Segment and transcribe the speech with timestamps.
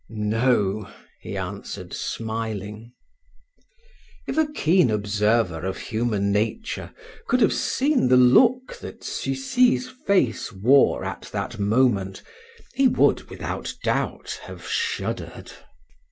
[0.09, 2.93] "No," he answered, smiling.
[4.27, 6.91] If a keen observer of human nature
[7.27, 12.23] could have seen the look that Sucy's face wore at that moment,
[12.73, 15.51] he would, without doubt, have shuddered.